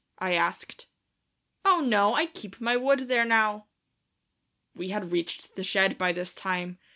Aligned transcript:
I 0.17 0.33
asked. 0.33 0.87
"Oh, 1.63 1.79
no; 1.81 2.15
I 2.15 2.25
keep 2.25 2.59
my 2.59 2.75
wood 2.75 3.01
there 3.01 3.23
now." 3.23 3.67
We 4.73 4.87
had 4.89 5.11
reached 5.11 5.55
the 5.55 5.63
shed 5.63 5.99
by 5.99 6.11
this 6.11 6.33
time. 6.33 6.79